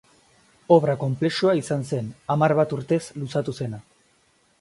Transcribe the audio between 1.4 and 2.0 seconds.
izan